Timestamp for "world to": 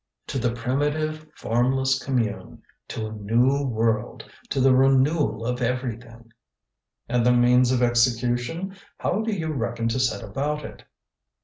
3.63-4.59